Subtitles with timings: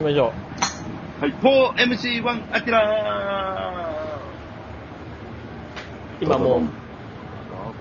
[0.00, 0.32] 行きましょ
[1.20, 3.84] はい、4MC1 アキラ
[6.18, 6.24] う。
[6.24, 6.62] 今もう、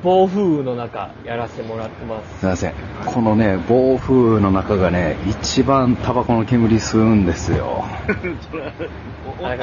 [0.04, 2.44] 暴風雨の中、やらせてもらってますす。
[2.44, 2.74] いません。
[3.06, 7.86] このね、暴風の中がね、一番タバコの煙吸うんですよ。
[8.08, 8.64] ー それ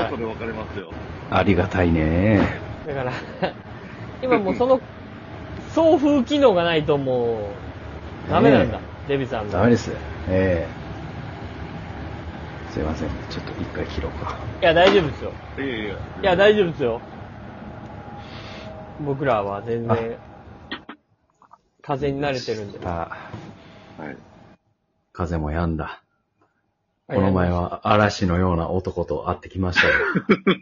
[0.01, 0.91] 音で分かれますよ。
[1.31, 2.41] ありがたいね。
[2.87, 3.13] だから、
[4.23, 4.81] 今もうその、
[5.75, 7.51] 送風機能がないとも
[8.29, 9.59] う、ダメなんだ、デビさんが。
[9.59, 9.93] ダメです。
[10.31, 10.76] ええ
[12.77, 13.09] すいません。
[13.31, 14.37] ちょっと一回切ろうか。
[14.61, 15.33] いや、大丈夫ですよ。
[15.57, 16.37] いやいやいや。
[16.37, 17.01] 大丈夫ですよ。
[19.01, 20.19] 僕らは全然、
[21.81, 22.79] 風に慣れてるんで。
[22.85, 23.31] あ、
[23.97, 24.17] はい。
[25.15, 26.03] 風も止んだ。
[27.09, 29.95] この前は嵐のような男と会ってきましたよ。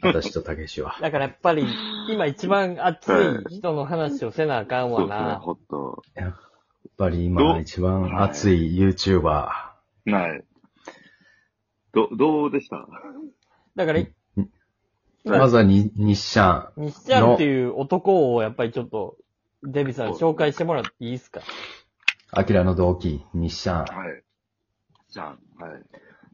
[0.15, 0.97] 私とたけしは。
[1.01, 1.67] だからやっぱり、
[2.09, 3.13] 今一番熱
[3.51, 5.35] い人の話をせなあかんわそうですね、な。
[5.41, 6.03] ほっと。
[6.15, 6.35] やっ
[6.97, 9.49] ぱり今一番熱い YouTuber。
[10.07, 10.45] はい。
[11.95, 12.87] ど、どうでした？
[13.77, 14.01] だから、
[15.25, 16.85] まずはに日シャン。
[16.87, 19.17] 西ちゃんっていう男をやっぱりちょっと、
[19.63, 21.41] デビさん紹介してもらっていいですか？
[22.33, 23.85] アキラの同期、日シャン。
[23.85, 24.23] はい。
[25.11, 25.27] じゃん。
[25.27, 25.39] はい。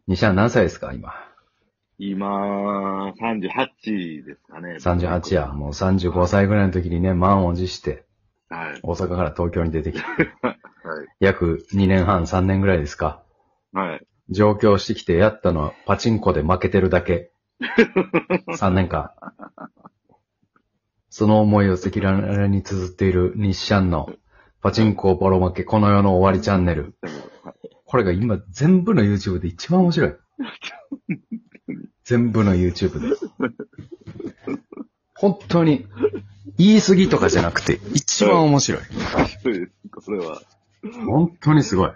[0.08, 1.12] 日シャン何歳ですか今？
[1.98, 4.77] 今、38ですかね。
[4.80, 5.47] 38や。
[5.48, 8.06] もう35歳ぐらいの時にね、満を持して、
[8.48, 8.80] はい。
[8.83, 10.05] 大阪から東京に出てきて、
[10.42, 10.56] はい。
[11.20, 13.22] 約2年半、3年ぐらいですか。
[13.74, 14.06] はい。
[14.31, 17.33] 上京してきてやったのはパチンコで負けてるだけ。
[18.56, 19.11] 3年間。
[21.09, 24.08] その思いを赤裸々に綴っている日シャンの
[24.62, 26.95] パチンコボロ負けこの世の終わりチャンネル。
[27.84, 30.14] これが今全部の YouTube で一番面白い。
[32.05, 33.17] 全部の YouTube で。
[35.14, 35.86] 本当に
[36.56, 38.83] 言い過ぎとかじゃなくて一番面白い。
[40.01, 40.41] それは。
[41.06, 41.92] 本当にすごい。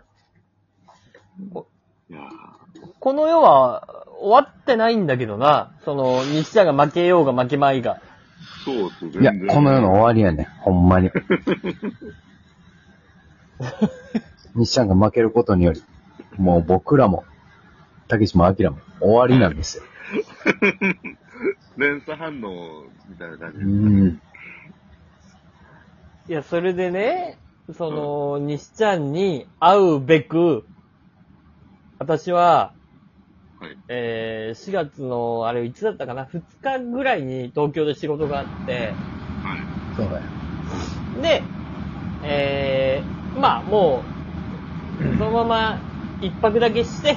[3.05, 5.75] この世は終わってないんだけどな。
[5.85, 8.01] その、西ちゃんが負けようが負けまいが。
[8.65, 9.21] ーそうです。
[9.21, 10.47] いやこの世の終わりやねん。
[10.63, 11.11] ほんまに。
[14.57, 15.83] 西ちゃんが負けることにより、
[16.39, 17.25] もう僕らも、
[18.09, 19.85] たけしもあきらも終わりなんですよ。
[21.77, 23.69] 連鎖反応みたいな感じうです。
[23.69, 24.21] ん。
[26.29, 27.37] いや、それでね、
[27.77, 30.65] その、西ちゃんに会うべく、
[31.99, 32.84] 私は、はい。
[33.89, 38.73] えー、4月の、あれいつだったかな ?2 日ぐらいに東京で仕事があって、
[39.43, 39.59] はい。
[39.97, 40.23] そうだよ。
[41.23, 41.43] で、
[42.23, 44.03] えー、まあも
[44.99, 45.79] う、そのまま
[46.23, 47.09] 一泊だけして、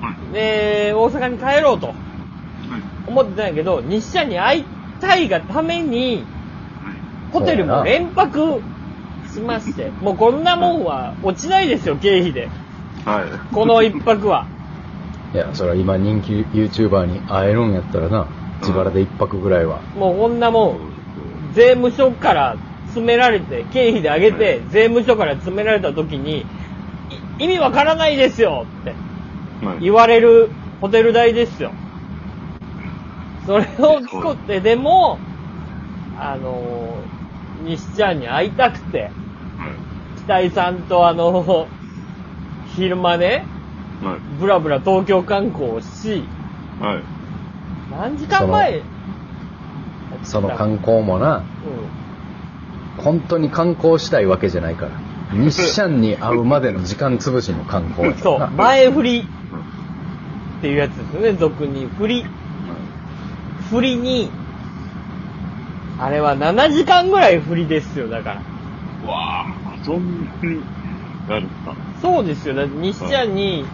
[0.00, 0.34] はい。
[0.34, 1.96] で、大阪に帰ろうとはい。
[3.06, 4.64] 思ってたんやけど、西ちゃんに会い
[5.00, 6.24] たいがために、はい。
[7.32, 8.60] ホテルも連泊
[9.32, 12.48] しまして、もうこんなもんは落ちないですよ、経費で。
[13.04, 13.54] はい。
[13.54, 14.53] この一泊は。
[15.34, 18.28] いや、それは今人気 YouTuber に会えるんやったらな、
[18.60, 19.80] 自腹で一泊ぐらいは。
[19.96, 20.94] もうこんなもん、
[21.54, 22.56] 税務署から
[22.86, 26.40] 詰められて、経費で上げて、税務署から詰められた時に、
[27.38, 28.90] い意味わからないですよって
[29.66, 29.80] はい。
[29.80, 30.50] 言われる
[30.80, 31.72] ホテル代ですよ。
[33.44, 35.18] それを作って、でも、
[36.16, 39.10] あのー、西ちゃんに会いたくて、はい。
[40.24, 41.66] 北井さんとあの、
[42.76, 43.46] 昼間ね、
[44.02, 44.20] はい。
[44.38, 46.24] ブラブラ東京観光をし、
[46.80, 47.04] はい。
[47.90, 48.82] 何時間前？
[50.22, 51.44] その観光もな、
[52.98, 54.92] 本当に観光したいわけじゃないから。
[55.32, 58.14] 日シャンに会うまでの時間潰しの観光 うん。
[58.16, 58.56] そう、やからな。
[58.56, 59.24] 前振りっ
[60.60, 61.86] ていうやつですよね、俗に。
[61.86, 62.24] 振り。
[63.70, 64.30] 振りに、
[65.98, 68.40] あれは7時間ぐらい振りですよ、だか
[69.04, 69.10] ら。
[69.10, 70.60] わあ、そんなに
[71.28, 72.54] なるかそうですよ。
[72.54, 73.64] だって西ちゃんに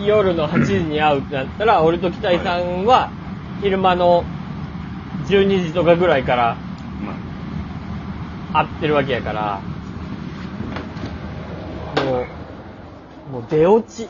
[0.00, 3.10] 夜の8時に会うってなったら、俺と北井さんは
[3.60, 4.24] 昼間の
[5.26, 6.56] 12時とかぐらいから
[8.52, 9.60] 会ってるわけやから、
[12.04, 12.26] も
[13.28, 14.08] う、もう出落ち。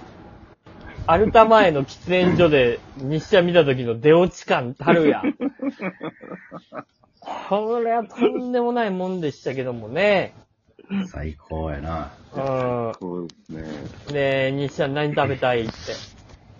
[1.04, 5.22] アルタ前の喫煙所で日射見た時の出落ち感たるや。
[7.48, 10.32] これはとんでもないもんでしたけどもね。
[11.06, 12.12] 最高やな。
[12.32, 12.94] うん。
[13.00, 14.12] そうですね。
[14.12, 15.96] で、日射何食べたいって。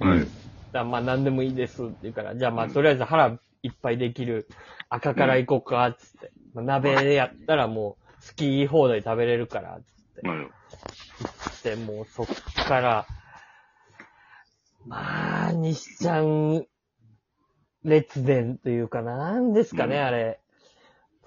[0.04, 0.26] はい。
[0.72, 4.48] だまあ何でもいいですって言うから、じゃあまあとりあえず腹いっぱいできる
[4.88, 6.32] 赤から行こうか、つって。
[6.54, 10.28] まあ、鍋でやったらもう好き放題食べれるから、つって。
[10.28, 10.46] はい。
[11.64, 12.26] で、もうそっ
[12.66, 13.06] から、
[14.86, 16.66] まあ、西ちゃん、
[17.84, 20.41] 列伝というか、なんですかね、うんあれ。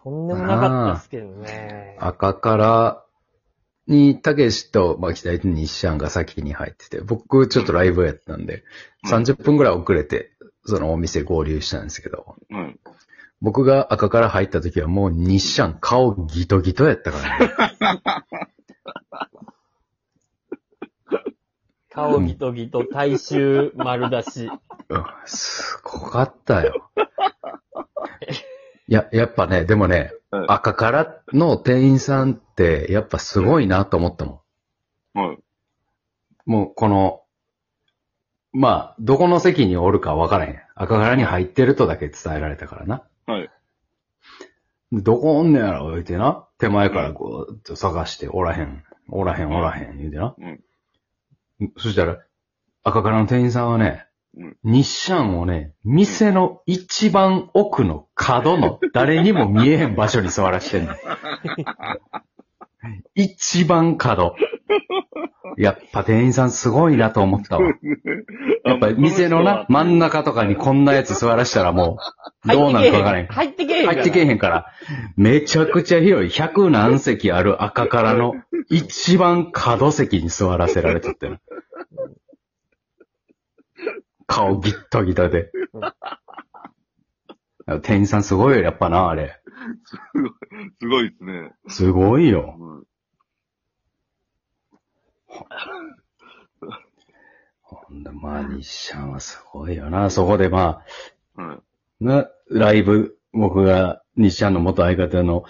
[0.06, 1.98] とんでもなかったっすけどね。
[2.00, 3.04] 赤から
[3.88, 8.63] に、たけしと、まあ、北井にシャンが先に入ってて、僕ちょっとライブやったんで、
[9.04, 10.31] うん30分ぐらい遅れて、
[10.66, 12.75] そのお店合流したんですけど、はい。
[13.42, 17.54] 僕が赤から入った時はもう日シャン顔ギトギトやったからね。
[21.90, 24.51] 顔ギトギト、大衆丸出し。
[24.90, 26.90] うんすごかったよ。
[28.88, 34.44] いや、やっぱね、でもね、はい赤からの店員さんって、やっぱすごいなと思ったも
[35.14, 35.20] ん。
[35.20, 35.38] はい。
[36.46, 37.22] もう、この、
[38.52, 40.60] まあ、どこの席におるか分からへん。
[40.76, 43.04] 赤柄に入ってるとだけ伝えられたからな。
[43.26, 43.50] はい。
[44.92, 46.48] でどこおんねやろ、言うてな。
[46.58, 50.36] 手前からこう、探して、おらへん、おらへん、おらへん、言うてな。
[50.38, 50.62] うん。
[51.78, 52.20] そしたら、
[52.84, 54.06] 赤柄の店員さんはね、
[54.38, 60.94] うん日シャンをね、店の一番奥の角の誰にも見えへん場所に座らしてんの。
[63.16, 64.36] 一番角。
[65.58, 67.64] やっぱ店員さんすごいなと思ったわ。
[68.66, 71.98] やっぱ店のな、真ん中とかにこんなやつ座らしたらも
[72.46, 73.28] う、どうなるかわからへん。
[73.28, 73.86] 入ってけえへん。
[73.86, 74.66] 入ってけえへんから、
[75.16, 78.34] めちゃくちゃ広い、百何席ある赤からの
[78.70, 81.40] 一番角席に座らせられとってる。
[84.27, 85.51] 顔ギットギトで。
[87.81, 89.39] 店員さんすごいよ、やっぱな、あれ。
[90.80, 91.54] すごいですね。
[91.68, 92.56] すごいよ。
[92.60, 92.83] うん。
[97.62, 100.10] ほんで、まあ、日シャンはすごいよな。
[100.10, 100.83] そこでま
[101.36, 102.04] あ、はい。
[102.04, 105.45] な、ライブ、僕が日シャンの元相方の、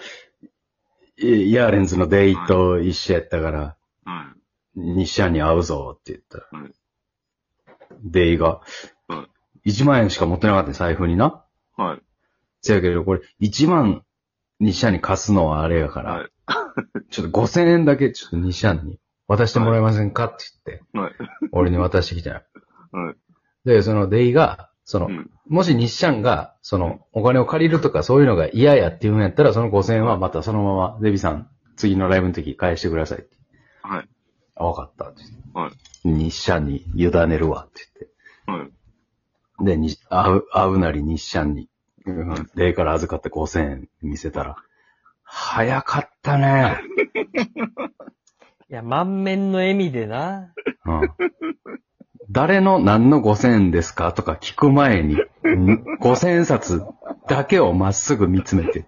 [1.18, 4.34] イヤーレンズのデイと一緒やったから、は
[4.74, 6.72] 日シャンに会うぞって言ったら、はい
[8.04, 8.60] デイが、
[9.08, 9.26] は
[9.66, 11.44] 1万円しか持ってなかったよ財布にな。
[11.78, 11.82] い。
[11.82, 12.00] はい。
[12.62, 14.02] せやけど、これ、1万
[14.60, 16.30] 日シャンに貸すのはあれやから、はい。
[17.10, 21.12] ちょっと5000円だけちょっと日シャンに渡してもらえませんかって言って、はい。
[21.52, 22.42] 俺に渡してきたよ。
[22.92, 23.16] はい。
[23.64, 25.30] で、そのデイが、その、うん。
[25.48, 33.35] もし日シャンが、その、お金を借りるとかそういうのが嫌やっていうんやったら、その5000円はまたそのまま、デビさん、次のライブの時返してくださいって。
[34.56, 35.58] わかったって言って。
[35.58, 36.08] はい。
[36.08, 37.82] 日シャンに委ねるわって
[38.46, 38.64] 言って。
[38.64, 38.68] は
[39.62, 39.64] い。
[39.64, 41.68] で、に、会う、会うなり日シャンに、
[42.06, 44.56] うん、デイから預かって5000円見せたら、
[45.22, 46.80] 早かったね。
[48.68, 50.52] いや、満面の笑みでな。
[50.84, 51.10] うん。
[52.30, 55.20] 誰の何の5000円ですかとか聞く前に、ん
[56.00, 56.82] 5000円札
[57.28, 58.86] だけをまっすぐ見つめて。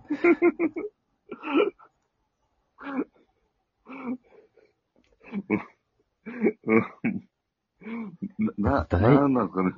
[8.58, 9.72] な、大なんなんですかね。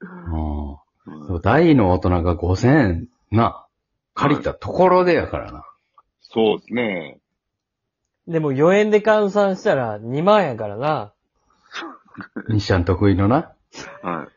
[0.00, 0.78] うんうん
[1.40, 3.66] 大の大人が5000円な、
[4.14, 5.64] 借りたところでやからな。
[6.20, 7.18] そうですね。
[8.26, 11.14] でも4円で換算したら2万やからな。
[12.50, 13.52] 日シャン得意のな。
[14.02, 14.28] は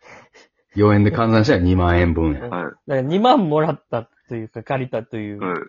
[0.76, 2.36] 4円で換算したら2万円分い。
[2.36, 2.42] や。
[2.42, 5.34] だかはら2万もらったというか借りたといい。
[5.34, 5.60] うはい。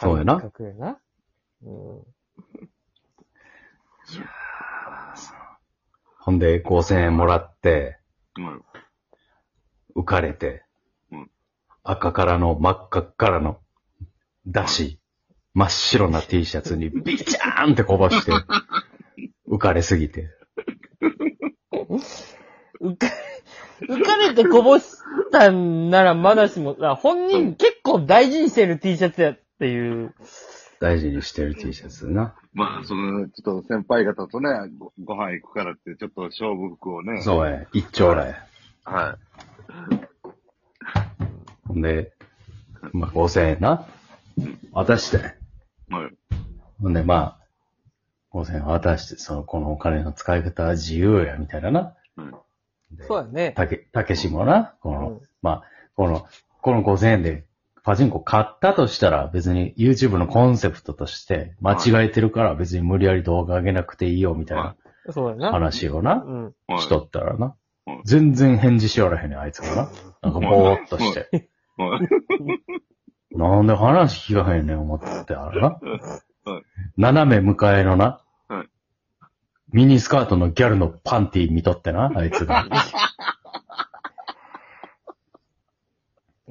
[0.00, 0.98] そうやな感覚やな。
[1.64, 2.02] うん
[6.24, 7.98] ほんで5000円もらって、
[8.34, 8.56] は
[9.94, 9.98] い。
[9.98, 10.64] 浮かれて
[11.10, 11.30] うん、
[11.82, 13.58] 赤からの真っ赤っからの、
[14.46, 15.00] だし、
[15.52, 18.30] 真っ白な T シャツにビチャーンってこぼして、
[19.50, 20.28] 浮かれすぎて。
[22.80, 23.08] 浮か、
[23.80, 24.84] 浮かれてこぼし
[25.32, 30.14] たんならまだしも、あ本人結構大事にしてる T シャツやっていう。
[30.82, 32.34] 大事にしてる T シャツな。
[32.54, 37.20] まあ、その、ちょっと先輩方とね、ごご飯行くからって、ちょっと勝負服をね。
[37.20, 37.22] う。
[37.22, 38.46] そうや、一丁らや。
[38.84, 39.16] は
[41.68, 42.12] ほんで、
[42.92, 43.86] まあ、5000円な。
[44.72, 45.18] 渡して。
[45.18, 45.94] い。
[45.94, 46.10] はい。
[46.80, 47.38] ほんで、ま
[48.32, 51.94] あ、5000円渡して、その、このお金の使い方は自由や、みたいなな。
[52.16, 52.44] は
[52.92, 52.96] い。
[52.96, 53.52] でそうやね。
[53.52, 55.62] たけ、たけしもな、この、うんまあ、
[55.94, 56.26] この、
[56.60, 57.44] この5000円で
[57.82, 64.76] パチンコ買ったとしたら別に YouTube のコンセプトとして間違えてるから別に無理やり動画上げなくていいよみたいな
[65.10, 65.50] そうやな。
[65.50, 66.24] 話をな。
[66.78, 68.00] しとったらなはい。
[68.04, 69.90] 全然返事しよらへんねん、あいつがな。
[70.22, 71.48] なんかぼーっとして。
[71.76, 73.36] はい。
[73.36, 76.62] なんで話聞かへんねん思ってあるなはい。
[76.96, 78.68] 斜め迎えのなはい。
[79.72, 82.66] ミニスカートのギャルのパンティ見とってな、あいつが。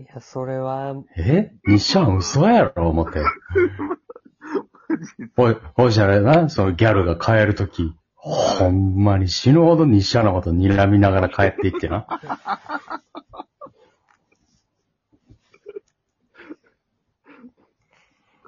[0.02, 1.52] いや、それは、え？
[1.68, 3.22] 日シャン嘘やろ思って。
[5.38, 12.08] ほい、ほいじゃらな、そのギャルが帰るとき、ほんまに死ぬほど日シャンのこと睨みながら帰っていってな。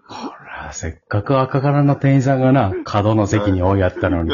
[0.08, 4.32] これはや、せっかく赤からの店員さんがな、角の席に追いやったのに。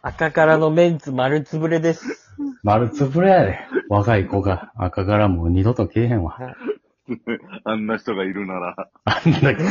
[0.00, 2.30] 赤からのメンツ丸つぶれです。
[2.62, 3.58] 丸つぶれやで。
[3.92, 6.38] 若い子が赤からもう二度とけえへんわ。
[7.64, 8.88] あんな人がいるなら。
[9.04, 9.64] あんだけ。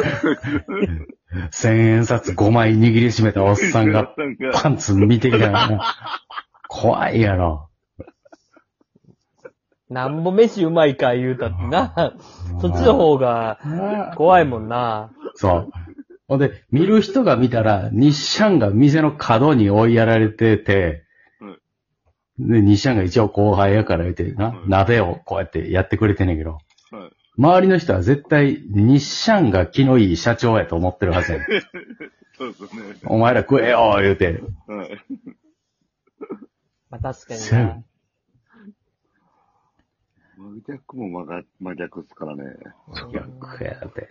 [1.49, 4.13] 千円札5枚握りしめたおっさんが
[4.53, 5.81] パンツ見てきたらな。
[6.67, 7.69] 怖いやろ。
[9.89, 12.13] なんぼ飯うまいか言うたってな。
[12.61, 13.57] そっちの方が
[14.17, 15.09] 怖いもんな。
[15.33, 15.71] そう。
[16.27, 21.05] ほんで、見る人が見たら、日シャンが店の角に追いやられてて、
[22.39, 26.51] で、日シャンが一応後輩やから言ってな、うん鍋をこうやってやってくれてんねんけど、
[26.91, 31.47] はい周りの人は絶対、日シャンが気のいい社長やと思ってるはずやねん。
[32.37, 32.95] そうですね。
[33.05, 34.43] お前ら食えよ言うて。
[34.67, 35.01] はい。
[36.89, 37.83] まあ確かにせやな。
[40.37, 42.43] 真逆も真逆真逆っすからね。
[43.13, 44.07] 逆やで。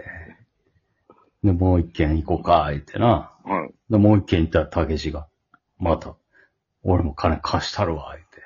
[1.42, 3.32] で、もう一軒行こうか、言ってな。
[3.44, 3.74] はい。
[3.90, 5.28] で、もう一軒行ったら、たけしが、
[5.78, 6.16] また、
[6.82, 8.42] 俺も金貸したるわ、言って。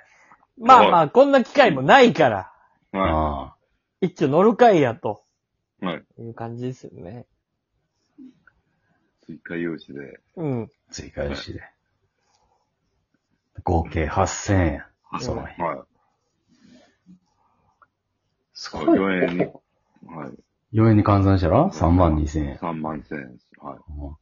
[0.59, 2.53] まあまあ、こんな機会もないから、
[2.93, 3.57] はああ。
[4.01, 5.25] 一応乗る会やと
[5.83, 5.87] い。
[5.87, 6.05] はい。
[6.19, 7.27] いう感じですよね。
[9.27, 10.21] 追加融資で。
[10.37, 10.71] うん。
[10.91, 11.61] 追加しで。
[13.63, 14.87] 合計8000円や。
[15.21, 15.63] その日。
[15.63, 15.87] は
[18.53, 18.85] すい。
[18.85, 18.99] ごい。
[18.99, 19.45] 4円に。
[19.45, 20.77] はい。
[20.77, 22.57] 4円に換算したら？3万2000円。
[22.57, 23.49] 3万1000円です。
[23.61, 23.79] はい。
[23.99, 24.17] うん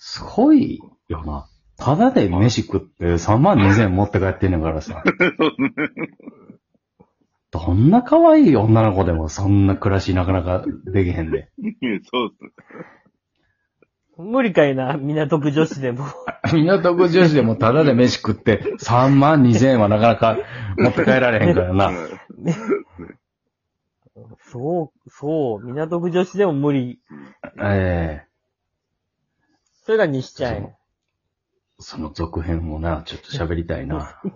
[0.00, 1.48] すごいよな。
[1.78, 5.02] ただで飯食って3万2000円持って帰ってんねんからさ。
[7.50, 11.48] どんな可愛い女の子でもそんな暮らしなかなかできへんで。
[12.10, 12.38] そうっす。
[14.18, 16.04] 無理かいな、港区女子でも。
[16.52, 20.36] 港区女子でもただで飯食って3万2000円はなかなか
[20.76, 21.84] 持って帰られへんからな。
[21.86, 21.96] はい
[24.50, 26.98] そう、そう、港区女子でも無理。
[27.62, 28.28] ええ
[29.84, 30.77] それが西ちゃんや。
[31.80, 34.20] その続編もな、ちょっと喋りたいな。